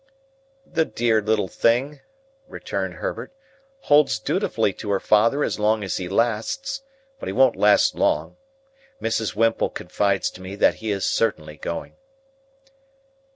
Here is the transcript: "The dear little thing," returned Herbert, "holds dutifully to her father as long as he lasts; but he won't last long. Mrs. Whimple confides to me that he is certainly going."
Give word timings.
"The 0.65 0.83
dear 0.83 1.21
little 1.21 1.47
thing," 1.47 1.99
returned 2.47 2.95
Herbert, 2.95 3.31
"holds 3.81 4.17
dutifully 4.17 4.73
to 4.73 4.89
her 4.89 4.99
father 4.99 5.43
as 5.43 5.59
long 5.59 5.83
as 5.83 5.97
he 5.97 6.09
lasts; 6.09 6.81
but 7.19 7.29
he 7.29 7.33
won't 7.33 7.55
last 7.55 7.93
long. 7.93 8.35
Mrs. 8.99 9.35
Whimple 9.35 9.69
confides 9.69 10.31
to 10.31 10.41
me 10.41 10.55
that 10.55 10.77
he 10.81 10.89
is 10.89 11.05
certainly 11.05 11.57
going." 11.57 11.97